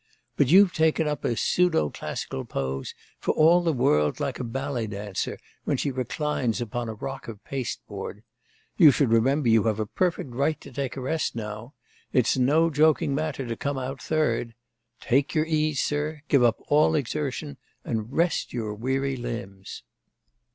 [0.35, 4.87] But you've taken up a pseudo classical pose, for all the world like a ballet
[4.87, 8.23] dancer, when she reclines upon a rock of paste board.
[8.77, 11.75] You should remember you have a perfect right to take a rest now.
[12.13, 14.55] It's no joking matter to come out third!
[14.99, 19.83] Take your ease, sir; give up all exertion, and rest your weary limbs!